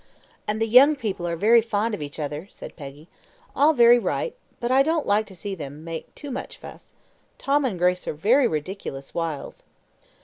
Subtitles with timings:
[0.47, 3.07] "And the young people are very fond of each other," said Peggy.
[3.55, 6.95] "All very right, but I don't like to see them make too much fuss.
[7.37, 9.61] Tom and Grace are very ridiculous whiles."